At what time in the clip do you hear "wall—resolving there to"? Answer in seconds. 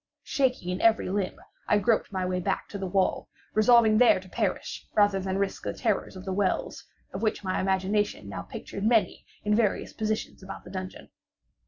2.87-4.27